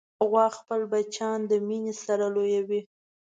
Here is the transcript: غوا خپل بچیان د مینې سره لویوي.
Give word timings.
غوا 0.29 0.45
خپل 0.57 0.79
بچیان 0.91 1.39
د 1.49 1.51
مینې 1.67 1.93
سره 2.05 2.25
لویوي. 2.35 2.81